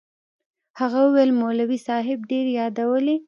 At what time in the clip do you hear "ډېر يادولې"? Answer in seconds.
2.31-3.15